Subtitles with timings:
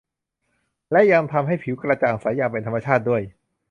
[0.91, 3.21] แล้วยังทำให้ผิวกระจ่างใสอย่างเป็นธรรมชาติด้วย